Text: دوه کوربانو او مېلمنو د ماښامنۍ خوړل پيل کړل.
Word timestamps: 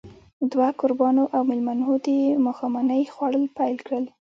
دوه 0.51 0.67
کوربانو 0.79 1.23
او 1.35 1.41
مېلمنو 1.49 1.91
د 2.07 2.07
ماښامنۍ 2.45 3.03
خوړل 3.13 3.45
پيل 3.57 3.75
کړل. 3.85 4.05